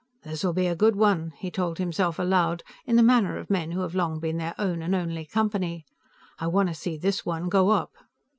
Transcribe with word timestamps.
"This'll 0.23 0.51
be 0.51 0.65
a 0.65 0.75
good 0.75 0.95
one," 0.95 1.31
he 1.37 1.51
told 1.51 1.77
himself 1.77 2.17
aloud, 2.17 2.63
in 2.87 2.95
the 2.95 3.03
manner 3.03 3.37
of 3.37 3.51
men 3.51 3.69
who 3.69 3.81
have 3.81 3.93
long 3.93 4.19
been 4.19 4.37
their 4.37 4.55
own 4.57 4.81
and 4.81 4.95
only 4.95 5.27
company. 5.27 5.85
"I 6.39 6.47
want 6.47 6.69
to 6.69 6.73
see 6.73 6.97
this 6.97 7.23
one 7.23 7.49
go 7.49 7.69
up." 7.69 7.91